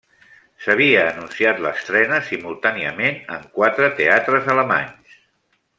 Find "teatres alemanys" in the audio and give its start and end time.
4.01-5.21